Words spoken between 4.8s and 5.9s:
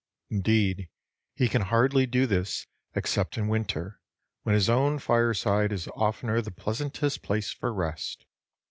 fireside is